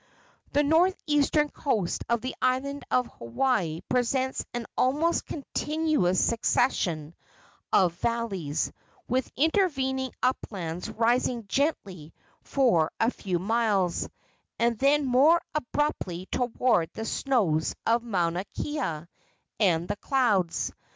[0.53, 7.13] The northeastern coast of the island of Hawaii presents an almost continuous succession
[7.71, 8.71] of valleys,
[9.07, 14.09] with intervening uplands rising gently for a few miles,
[14.57, 19.05] and then more abruptly toward the snows of Mauna Kea
[19.59, 20.71] and the clouds.